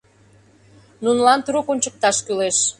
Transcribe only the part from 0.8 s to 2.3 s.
Нунылан трук ончыкташ